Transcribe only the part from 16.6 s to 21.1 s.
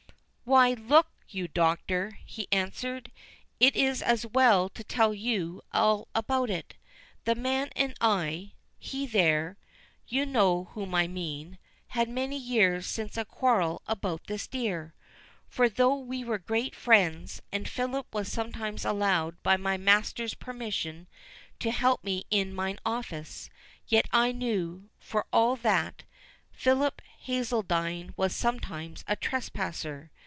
friends, and Philip was sometimes allowed by my master's permission